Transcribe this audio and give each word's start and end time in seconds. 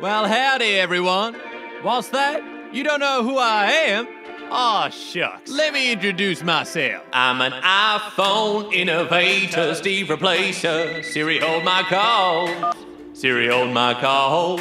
Well, 0.00 0.28
howdy, 0.28 0.78
everyone. 0.78 1.34
What's 1.82 2.10
that? 2.10 2.40
You 2.72 2.84
don't 2.84 3.00
know 3.00 3.24
who 3.24 3.36
I 3.36 3.64
am? 3.64 4.06
Aw, 4.48 4.90
shucks. 4.90 5.50
Let 5.50 5.72
me 5.72 5.90
introduce 5.90 6.40
myself. 6.44 7.04
I'm 7.12 7.40
an 7.40 7.50
iPhone 7.50 8.72
innovator, 8.72 9.74
Steve 9.74 10.06
Replacer. 10.06 11.04
Siri, 11.04 11.40
hold 11.40 11.64
my 11.64 11.82
calls. 11.82 12.76
Siri, 13.12 13.48
hold 13.48 13.70
my 13.70 13.92
calls. 13.94 14.60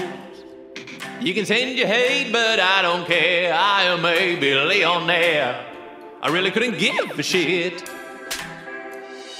You 1.21 1.35
can 1.35 1.45
send 1.45 1.77
your 1.77 1.85
hate, 1.85 2.31
but 2.31 2.59
I 2.59 2.81
don't 2.81 3.05
care. 3.05 3.53
I 3.53 3.83
am 3.83 4.03
a 4.05 4.39
billionaire. 4.39 5.63
I 6.19 6.29
really 6.29 6.49
couldn't 6.49 6.79
give 6.79 7.19
a 7.19 7.21
shit. 7.21 7.87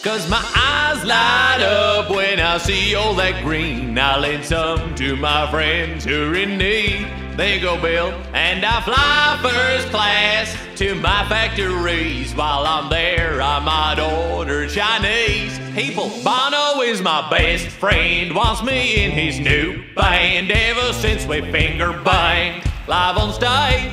Cause 0.03 0.29
my 0.29 0.43
eyes 0.55 1.03
light 1.03 1.63
up 1.63 2.09
when 2.09 2.39
I 2.39 2.59
see 2.59 2.93
all 2.93 3.15
that 3.15 3.43
green. 3.43 3.97
I 3.97 4.17
lend 4.17 4.45
some 4.45 4.93
to 4.95 5.15
my 5.15 5.49
friends 5.49 6.05
who 6.05 6.31
are 6.31 6.35
in 6.35 6.57
need. 6.57 7.07
They 7.35 7.59
go, 7.59 7.81
Bill, 7.81 8.09
and 8.33 8.63
I 8.63 8.81
fly 8.81 9.39
first 9.41 9.89
class 9.89 10.55
to 10.77 10.95
my 10.95 11.27
factories. 11.27 12.33
While 12.35 12.65
I'm 12.65 12.89
there, 12.89 13.41
I 13.41 13.59
might 13.59 13.99
order 13.99 14.67
Chinese. 14.67 15.59
People, 15.75 16.09
Bono 16.23 16.81
is 16.81 17.01
my 17.01 17.27
best 17.29 17.67
friend. 17.67 18.35
Wants 18.35 18.63
me 18.63 19.03
in 19.03 19.11
his 19.11 19.39
new 19.39 19.83
band 19.95 20.51
ever 20.51 20.93
since 20.93 21.25
we 21.25 21.41
finger 21.51 21.91
banged 22.03 22.63
live 22.87 23.17
on 23.17 23.33
stage. 23.33 23.91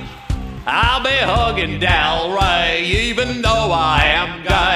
I'll 0.66 1.02
be 1.02 1.10
hugging 1.10 1.78
Del 1.80 2.34
Rey, 2.34 2.84
even 2.84 3.42
though 3.42 3.70
I 3.72 4.04
am 4.04 4.42
gay. 4.42 4.73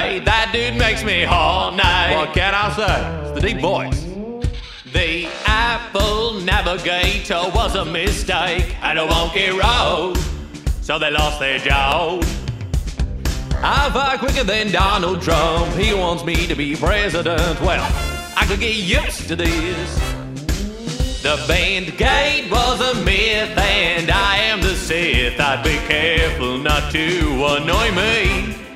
That 0.89 0.95
dude 0.95 1.05
makes 1.05 1.17
me 1.17 1.23
horny. 1.23 2.15
What 2.15 2.33
can 2.33 2.55
I 2.55 2.71
say? 2.71 3.29
It's 3.29 3.39
the 3.39 3.47
deep 3.47 3.61
voice. 3.61 4.03
The 4.91 5.27
Apple 5.45 6.41
Navigator 6.41 7.41
was 7.53 7.75
a 7.75 7.85
mistake 7.85 8.75
and 8.81 8.97
a 8.97 9.05
wonky 9.05 9.51
road, 9.51 10.17
so 10.81 10.97
they 10.97 11.11
lost 11.11 11.39
their 11.39 11.59
job. 11.59 12.23
I 13.61 13.89
fight 13.93 14.19
quicker 14.19 14.43
than 14.43 14.71
Donald 14.71 15.21
Trump. 15.21 15.71
He 15.75 15.93
wants 15.93 16.23
me 16.23 16.47
to 16.47 16.55
be 16.55 16.75
president. 16.75 17.61
Well, 17.61 17.85
I 18.35 18.45
could 18.47 18.59
get 18.59 18.75
used 18.75 19.27
to 19.27 19.35
this. 19.35 19.99
The 21.21 21.35
Bendgate 21.47 22.49
was 22.49 22.79
a 22.81 23.03
myth, 23.03 23.55
and 23.57 24.09
I 24.09 24.37
am 24.37 24.61
the 24.61 24.73
Sith. 24.73 25.39
I'd 25.39 25.63
be 25.63 25.77
careful 25.87 26.57
not 26.57 26.91
to 26.93 27.45
annoy 27.57 27.91
me. 27.91 28.68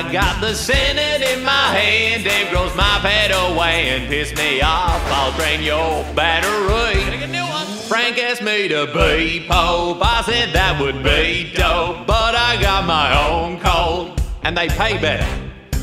I 0.00 0.10
got 0.10 0.40
the 0.40 0.54
Senate 0.54 1.20
in 1.20 1.44
my 1.44 1.52
hand, 1.76 2.24
Dave 2.24 2.48
grows 2.48 2.74
my 2.74 3.00
pet 3.02 3.30
away 3.32 3.90
and 3.90 4.08
piss 4.08 4.34
me 4.34 4.62
off. 4.62 4.98
I'll 5.12 5.30
drain 5.32 5.62
your 5.62 6.02
battery. 6.14 7.28
Frank 7.86 8.16
asked 8.16 8.40
me 8.40 8.66
to 8.68 8.86
be 8.86 9.46
Pope. 9.46 9.98
I 10.00 10.22
said 10.24 10.54
that 10.54 10.80
would 10.80 11.04
be 11.04 11.52
dope, 11.52 12.06
but 12.06 12.34
I 12.34 12.58
got 12.62 12.86
my 12.86 13.28
own 13.28 13.60
code, 13.60 14.18
and 14.42 14.56
they 14.56 14.68
pay 14.68 14.96
better. 14.98 15.28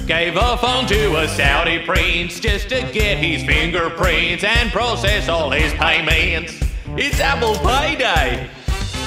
Gave 0.07 0.35
a 0.35 0.57
phone 0.57 0.87
to 0.87 1.17
a 1.17 1.27
Saudi 1.27 1.85
prince 1.85 2.39
just 2.39 2.69
to 2.69 2.81
get 2.91 3.19
his 3.19 3.43
fingerprints 3.43 4.43
and 4.43 4.71
process 4.71 5.29
all 5.29 5.51
his 5.51 5.71
payments. 5.73 6.59
It's 6.97 7.19
Apple 7.19 7.53
Payday. 7.53 8.49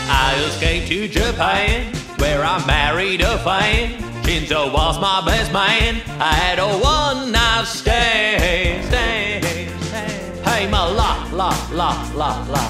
I 0.08 0.44
escaped 0.46 0.86
to 0.86 1.08
Japan, 1.08 1.92
where 2.18 2.44
I 2.44 2.64
married 2.64 3.22
a 3.22 3.38
fan. 3.38 4.09
Shinzo 4.30 4.72
was 4.72 5.00
my 5.00 5.20
best 5.26 5.52
man. 5.52 6.00
I 6.20 6.32
had 6.32 6.60
a 6.60 6.68
one 6.78 7.32
night 7.32 7.64
stand. 7.64 8.84
stand, 8.84 9.82
stand. 9.86 10.46
Hey, 10.46 10.70
my 10.70 10.86
la, 10.86 11.28
la, 11.32 11.48
la, 11.72 11.90
la, 12.14 12.46
la. 12.48 12.64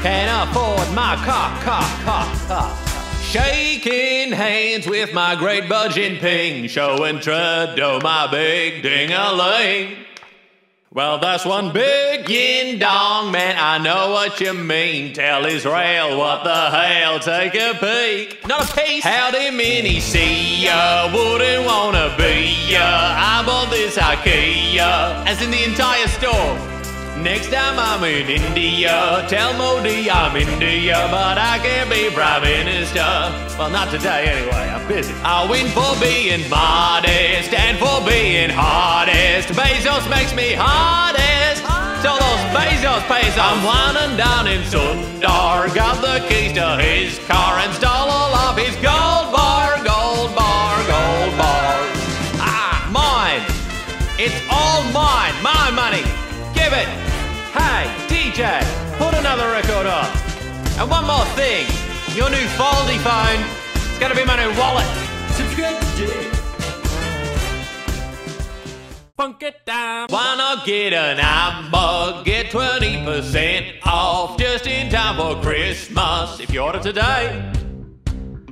Can't 0.00 0.48
afford 0.48 0.90
my 0.94 1.16
car, 1.16 1.50
car, 1.60 1.84
car, 2.02 2.26
car. 2.46 2.76
Shaking 3.20 4.32
hands 4.32 4.86
with 4.86 5.12
my 5.12 5.34
great 5.34 5.68
budging 5.68 6.16
ping, 6.16 6.66
showing 6.66 7.20
Trudeau 7.20 7.98
oh, 7.98 8.00
my 8.02 8.26
big 8.30 8.82
ding-a-ling. 8.82 9.98
Well, 10.90 11.18
that's 11.18 11.44
one 11.44 11.70
big 11.70 12.30
yin 12.30 12.78
dong, 12.78 13.30
man. 13.30 13.56
I 13.58 13.76
know 13.76 14.10
what 14.10 14.40
you 14.40 14.54
mean. 14.54 15.12
Tell 15.12 15.44
Israel 15.44 16.16
what 16.16 16.44
the 16.44 16.70
hell. 16.70 17.20
Take 17.20 17.54
a 17.56 17.74
peek. 17.74 18.46
Not 18.48 18.70
a 18.70 18.74
piece. 18.74 19.04
Howdy, 19.04 19.50
mini 19.50 20.00
see 20.00 20.64
ya. 20.64 21.12
Wouldn't 21.12 21.66
wanna 21.66 22.14
be 22.16 22.56
ya. 22.72 22.80
I 22.80 23.42
bought 23.44 23.68
this 23.68 23.98
IKEA, 23.98 25.26
as 25.26 25.42
in 25.42 25.50
the 25.50 25.62
entire 25.62 26.08
store. 26.08 26.77
Next 27.22 27.50
time 27.50 27.76
I'm 27.78 28.04
in 28.04 28.30
India, 28.30 29.26
tell 29.28 29.52
Modi 29.54 30.08
I'm 30.08 30.36
India, 30.36 30.94
but 31.10 31.36
I 31.36 31.58
can't 31.58 31.90
be 31.90 32.10
Prime 32.14 32.42
Minister. 32.42 33.02
Well, 33.58 33.70
not 33.70 33.90
today 33.90 34.30
anyway, 34.30 34.70
I'm 34.70 34.86
busy. 34.86 35.12
I 35.24 35.42
win 35.50 35.66
for 35.74 35.98
being 35.98 36.48
modest 36.48 37.52
and 37.52 37.76
for 37.76 37.98
being 38.06 38.50
hardest. 38.50 39.48
Bezos 39.50 40.08
makes 40.08 40.32
me 40.32 40.54
hardest. 40.54 41.66
So 42.06 42.14
those 42.14 42.42
Bezos 42.54 43.02
pays 43.10 43.34
I'm 43.34 43.66
whining 43.66 44.16
down 44.16 44.46
in 44.46 44.62
Sundar. 44.70 45.74
Got 45.74 45.98
the 46.00 46.24
keys 46.28 46.52
to 46.54 46.78
his 46.78 47.18
car 47.26 47.58
and 47.58 47.74
stole 47.74 47.90
all 47.90 48.34
of 48.46 48.56
his 48.56 48.76
gold 48.76 49.34
bar, 49.34 49.74
gold 49.82 50.36
bar, 50.38 50.76
gold 50.86 51.34
bar. 51.34 51.74
Ah, 52.38 52.86
mine. 52.94 53.42
It's 54.22 54.38
all 54.48 54.84
mine. 54.94 55.34
My 55.42 55.72
money. 55.74 56.27
Give 56.58 56.72
it. 56.72 56.88
Hey, 57.54 57.86
DJ, 58.10 58.60
put 58.98 59.14
another 59.14 59.48
record 59.50 59.86
on. 59.86 60.06
And 60.78 60.90
one 60.90 61.06
more 61.06 61.24
thing. 61.36 61.66
Your 62.16 62.30
new 62.30 62.46
foldy 62.58 62.98
phone. 63.06 63.42
It's 63.74 63.98
gonna 63.98 64.14
be 64.14 64.24
my 64.24 64.36
new 64.36 64.52
wallet. 64.58 64.86
Subscribe 65.38 65.80
today. 65.96 66.38
Funk 69.16 69.42
it 69.42 69.64
down. 69.66 70.06
Why 70.10 70.36
not 70.36 70.66
get 70.66 70.92
an 70.92 71.18
iBug? 71.18 72.24
Get 72.24 72.46
20% 72.46 73.78
off 73.84 74.38
just 74.38 74.66
in 74.66 74.90
time 74.90 75.16
for 75.16 75.40
Christmas. 75.42 76.40
If 76.40 76.52
you 76.52 76.60
order 76.60 76.80
today, 76.80 77.52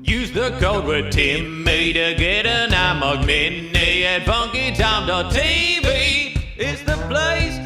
use 0.03 0.31
the 0.33 0.51
code 0.61 0.85
word 0.85 1.13
Timmy 1.13 1.93
to 1.93 2.15
get 2.15 2.47
an 2.47 2.71
iMug 2.71 3.27
Mini 3.27 4.05
at 4.05 4.23
funkytime.tv. 4.23 5.87
It's 6.57 6.83
the 6.83 6.97
place 7.09 7.57
to. 7.59 7.66